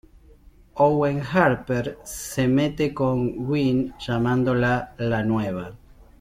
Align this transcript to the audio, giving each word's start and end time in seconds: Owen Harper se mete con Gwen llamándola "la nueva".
Owen 0.77 1.19
Harper 1.21 1.99
se 2.03 2.47
mete 2.47 2.91
con 2.91 3.45
Gwen 3.45 3.93
llamándola 3.99 4.95
"la 4.97 5.23
nueva". 5.23 5.75